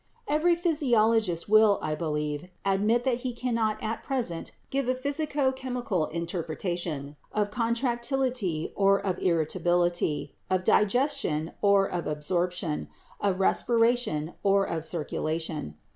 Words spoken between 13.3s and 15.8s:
respiration or of circulation.